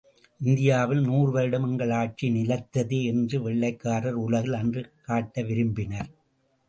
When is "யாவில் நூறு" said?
0.61-1.31